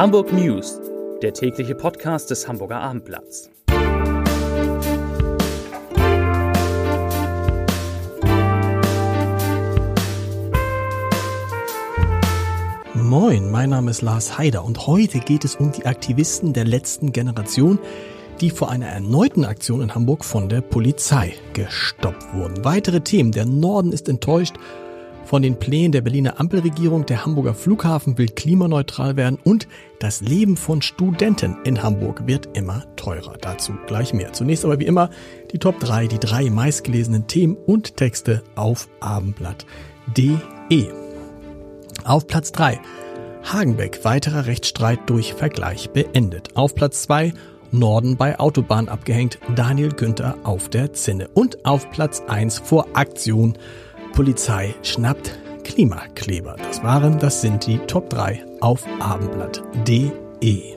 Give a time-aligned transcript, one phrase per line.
[0.00, 0.80] Hamburg News,
[1.20, 3.50] der tägliche Podcast des Hamburger Abendblatts.
[12.94, 17.12] Moin, mein Name ist Lars Haider und heute geht es um die Aktivisten der letzten
[17.12, 17.78] Generation,
[18.40, 22.64] die vor einer erneuten Aktion in Hamburg von der Polizei gestoppt wurden.
[22.64, 23.32] Weitere Themen.
[23.32, 24.54] Der Norden ist enttäuscht
[25.30, 29.68] von den Plänen der Berliner Ampelregierung, der Hamburger Flughafen will klimaneutral werden und
[30.00, 33.36] das Leben von Studenten in Hamburg wird immer teurer.
[33.40, 34.32] Dazu gleich mehr.
[34.32, 35.08] Zunächst aber wie immer
[35.52, 40.88] die Top 3, die drei meistgelesenen Themen und Texte auf abendblatt.de.
[42.02, 42.80] Auf Platz 3
[43.44, 46.56] Hagenbeck, weiterer Rechtsstreit durch Vergleich beendet.
[46.56, 47.32] Auf Platz 2
[47.72, 51.28] Norden bei Autobahn abgehängt, Daniel Günther auf der Zinne.
[51.34, 53.56] Und auf Platz 1 vor Aktion
[54.12, 56.56] Polizei schnappt Klimakleber.
[56.58, 60.76] Das waren, das sind die Top 3 auf abendblatt.de.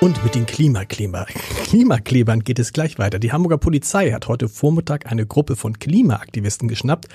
[0.00, 1.26] Und mit den Klimakleber,
[1.64, 3.18] Klimaklebern geht es gleich weiter.
[3.18, 7.08] Die Hamburger Polizei hat heute Vormittag eine Gruppe von Klimaaktivisten geschnappt,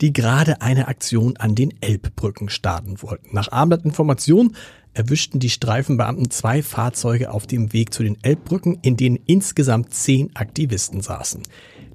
[0.00, 3.28] die gerade eine Aktion an den Elbbrücken starten wollten.
[3.32, 4.56] Nach Abendblatt-Information
[4.94, 10.34] erwischten die Streifenbeamten zwei Fahrzeuge auf dem Weg zu den Elbbrücken, in denen insgesamt zehn
[10.34, 11.42] Aktivisten saßen.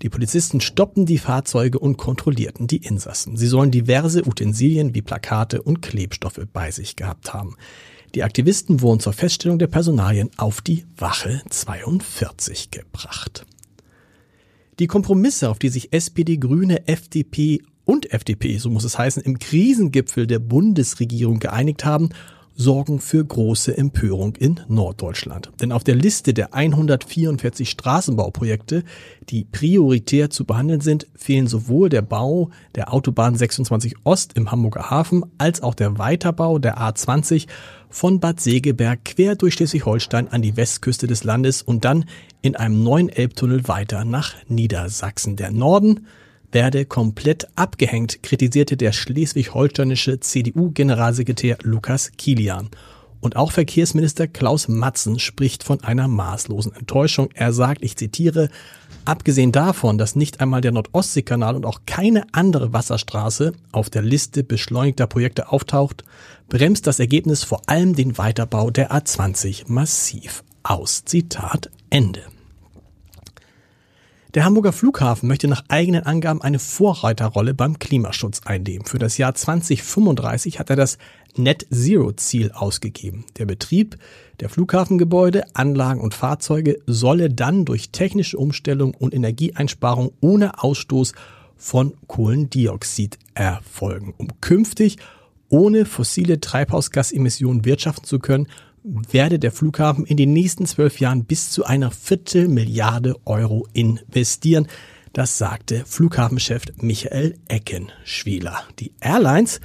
[0.01, 3.35] Die Polizisten stoppten die Fahrzeuge und kontrollierten die Insassen.
[3.35, 7.55] Sie sollen diverse Utensilien wie Plakate und Klebstoffe bei sich gehabt haben.
[8.15, 13.45] Die Aktivisten wurden zur Feststellung der Personalien auf die Wache 42 gebracht.
[14.79, 19.37] Die Kompromisse, auf die sich SPD, Grüne, FDP und FDP, so muss es heißen, im
[19.37, 22.09] Krisengipfel der Bundesregierung geeinigt haben,
[22.59, 25.49] sorgen für große Empörung in Norddeutschland.
[25.61, 28.83] Denn auf der Liste der 144 Straßenbauprojekte,
[29.29, 34.89] die prioritär zu behandeln sind, fehlen sowohl der Bau der Autobahn 26 Ost im Hamburger
[34.89, 37.47] Hafen als auch der Weiterbau der A20
[37.89, 42.03] von Bad Segeberg quer durch Schleswig-Holstein an die Westküste des Landes und dann
[42.41, 45.37] in einem neuen Elbtunnel weiter nach Niedersachsen.
[45.37, 46.07] Der Norden
[46.51, 52.69] werde komplett abgehängt, kritisierte der schleswig-holsteinische CDU-Generalsekretär Lukas Kilian.
[53.21, 57.29] Und auch Verkehrsminister Klaus Matzen spricht von einer maßlosen Enttäuschung.
[57.33, 58.49] Er sagt, ich zitiere,
[59.03, 64.43] abgesehen davon, dass nicht einmal der Nordostseekanal und auch keine andere Wasserstraße auf der Liste
[64.43, 66.05] beschleunigter Projekte auftaucht,
[66.47, 71.03] bremst das Ergebnis vor allem den Weiterbau der A20 massiv aus.
[71.03, 72.21] Zitat Ende.
[74.35, 78.85] Der Hamburger Flughafen möchte nach eigenen Angaben eine Vorreiterrolle beim Klimaschutz einnehmen.
[78.85, 80.99] Für das Jahr 2035 hat er das
[81.35, 83.25] Net Zero Ziel ausgegeben.
[83.39, 83.97] Der Betrieb
[84.39, 91.13] der Flughafengebäude, Anlagen und Fahrzeuge solle dann durch technische Umstellung und Energieeinsparung ohne Ausstoß
[91.57, 94.97] von Kohlendioxid erfolgen, um künftig
[95.49, 98.47] ohne fossile Treibhausgasemissionen wirtschaften zu können
[98.83, 104.67] werde der Flughafen in den nächsten zwölf Jahren bis zu einer Viertelmilliarde Euro investieren.
[105.13, 108.63] Das sagte Flughafenchef Michael Eckenschwieler.
[108.79, 109.59] Die Airlines,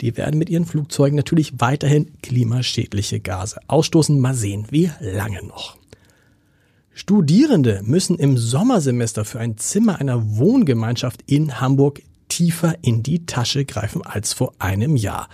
[0.00, 4.18] die werden mit ihren Flugzeugen natürlich weiterhin klimaschädliche Gase ausstoßen.
[4.18, 5.76] Mal sehen, wie lange noch.
[6.92, 13.64] Studierende müssen im Sommersemester für ein Zimmer einer Wohngemeinschaft in Hamburg tiefer in die Tasche
[13.66, 15.28] greifen als vor einem Jahr.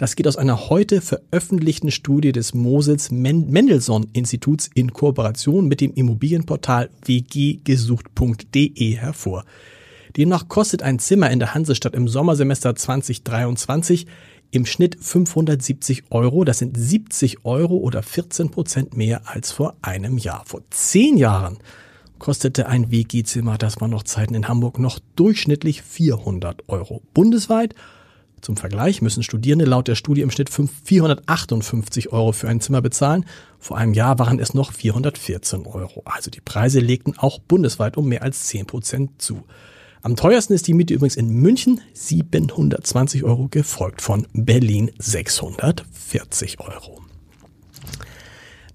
[0.00, 5.92] Das geht aus einer heute veröffentlichten Studie des Mosels Mendelssohn Instituts in Kooperation mit dem
[5.92, 9.44] Immobilienportal wggesucht.de hervor.
[10.16, 14.06] Demnach kostet ein Zimmer in der Hansestadt im Sommersemester 2023
[14.50, 16.44] im Schnitt 570 Euro.
[16.44, 20.44] Das sind 70 Euro oder 14 Prozent mehr als vor einem Jahr.
[20.46, 21.58] Vor zehn Jahren
[22.18, 27.02] kostete ein WG-Zimmer, das war noch Zeiten in Hamburg, noch durchschnittlich 400 Euro.
[27.12, 27.74] Bundesweit
[28.40, 33.24] zum Vergleich müssen Studierende laut der Studie im Schnitt 458 Euro für ein Zimmer bezahlen.
[33.58, 36.02] Vor einem Jahr waren es noch 414 Euro.
[36.04, 39.44] Also die Preise legten auch bundesweit um mehr als 10 Prozent zu.
[40.02, 47.09] Am teuersten ist die Miete übrigens in München 720 Euro, gefolgt von Berlin 640 Euro.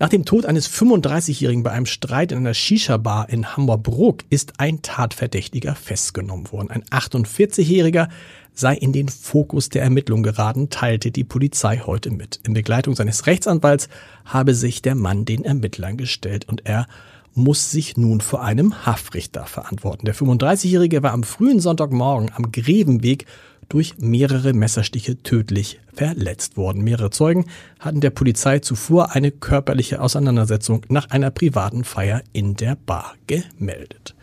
[0.05, 4.83] Nach dem Tod eines 35-Jährigen bei einem Streit in einer Shisha-Bar in Hamburg ist ein
[4.83, 6.69] Tatverdächtiger festgenommen worden.
[6.69, 8.09] Ein 48-Jähriger
[8.53, 12.39] sei in den Fokus der Ermittlung geraten, teilte die Polizei heute mit.
[12.43, 13.89] In Begleitung seines Rechtsanwalts
[14.25, 16.85] habe sich der Mann den Ermittlern gestellt und er
[17.33, 20.05] muss sich nun vor einem Haftrichter verantworten.
[20.05, 23.25] Der 35-Jährige war am frühen Sonntagmorgen am Grevenweg
[23.69, 26.83] durch mehrere Messerstiche tödlich verletzt worden.
[26.83, 27.45] Mehrere Zeugen
[27.79, 34.15] hatten der Polizei zuvor eine körperliche Auseinandersetzung nach einer privaten Feier in der Bar gemeldet.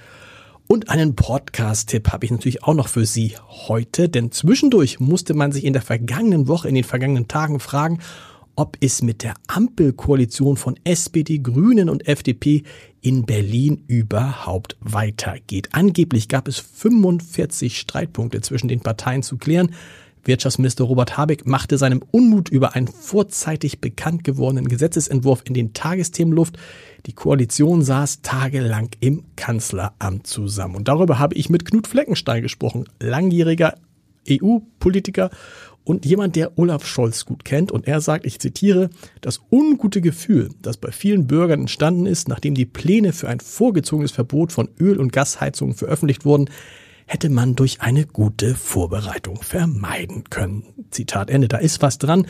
[0.68, 5.52] Und einen Podcast-Tipp habe ich natürlich auch noch für Sie heute, denn zwischendurch musste man
[5.52, 7.98] sich in der vergangenen Woche, in den vergangenen Tagen fragen,
[8.56, 12.62] ob es mit der Ampelkoalition von SPD, Grünen und FDP
[13.00, 15.70] in Berlin überhaupt weitergeht.
[15.72, 19.74] Angeblich gab es 45 Streitpunkte zwischen den Parteien zu klären.
[20.24, 26.32] Wirtschaftsminister Robert Habeck machte seinem Unmut über einen vorzeitig bekannt gewordenen Gesetzesentwurf in den Tagesthemen
[26.32, 26.58] Luft.
[27.06, 30.76] Die Koalition saß tagelang im Kanzleramt zusammen.
[30.76, 33.74] Und darüber habe ich mit Knut Fleckenstein gesprochen, langjähriger
[34.28, 35.30] EU-Politiker
[35.84, 37.72] und jemand, der Olaf Scholz gut kennt.
[37.72, 38.90] Und er sagt, ich zitiere,
[39.20, 44.12] das ungute Gefühl, das bei vielen Bürgern entstanden ist, nachdem die Pläne für ein vorgezogenes
[44.12, 46.48] Verbot von Öl- und Gasheizungen veröffentlicht wurden,
[47.06, 50.64] hätte man durch eine gute Vorbereitung vermeiden können.
[50.90, 51.48] Zitat Ende.
[51.48, 52.26] Da ist was dran,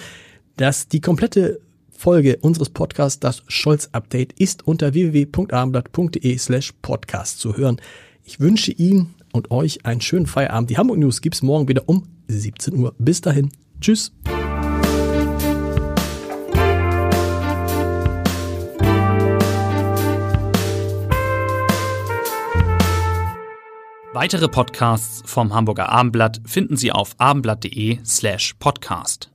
[0.56, 1.60] dass die komplette
[1.90, 7.80] Folge unseres Podcasts, das Scholz-Update, ist unter www.abendblatt.de slash podcast zu hören.
[8.24, 10.70] Ich wünsche Ihnen und euch einen schönen Feierabend.
[10.70, 12.94] Die Hamburg News gibt's morgen wieder um 17 Uhr.
[12.98, 13.50] Bis dahin.
[13.80, 14.12] Tschüss.
[24.14, 29.31] Weitere Podcasts vom Hamburger Abendblatt finden Sie auf abendblatt.de slash podcast.